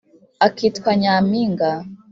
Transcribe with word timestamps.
akitwa 0.45 0.89
"nyampinga' 1.01 1.71